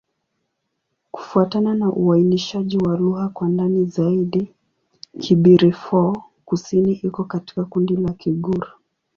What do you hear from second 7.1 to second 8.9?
katika kundi la Kigur.